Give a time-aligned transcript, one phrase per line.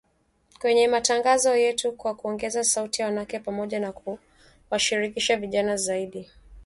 [0.59, 3.93] kwenye matangazo yetu kwa kuongeza sauti za wanawake, pamoja na
[4.69, 6.31] kuwashirikisha zaidi vijana